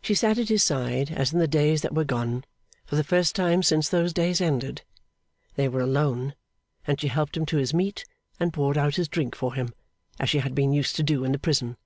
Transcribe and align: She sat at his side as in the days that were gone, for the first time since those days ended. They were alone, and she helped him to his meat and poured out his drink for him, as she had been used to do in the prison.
She 0.00 0.14
sat 0.14 0.38
at 0.38 0.48
his 0.48 0.62
side 0.62 1.10
as 1.10 1.34
in 1.34 1.38
the 1.38 1.46
days 1.46 1.82
that 1.82 1.94
were 1.94 2.06
gone, 2.06 2.46
for 2.86 2.96
the 2.96 3.04
first 3.04 3.36
time 3.36 3.62
since 3.62 3.86
those 3.86 4.14
days 4.14 4.40
ended. 4.40 4.80
They 5.56 5.68
were 5.68 5.82
alone, 5.82 6.34
and 6.86 6.98
she 6.98 7.08
helped 7.08 7.36
him 7.36 7.44
to 7.44 7.58
his 7.58 7.74
meat 7.74 8.06
and 8.40 8.50
poured 8.54 8.78
out 8.78 8.94
his 8.96 9.08
drink 9.08 9.36
for 9.36 9.52
him, 9.52 9.74
as 10.18 10.30
she 10.30 10.38
had 10.38 10.54
been 10.54 10.72
used 10.72 10.96
to 10.96 11.02
do 11.02 11.22
in 11.22 11.32
the 11.32 11.38
prison. 11.38 11.76